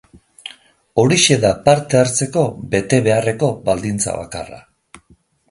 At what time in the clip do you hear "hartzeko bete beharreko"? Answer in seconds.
1.99-3.51